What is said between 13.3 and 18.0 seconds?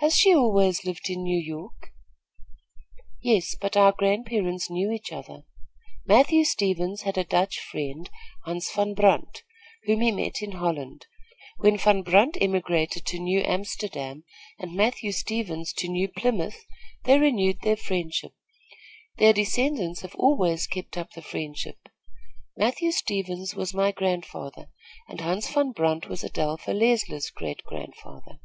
Amsterdam and Matthew Stevens to New Plymouth they renewed their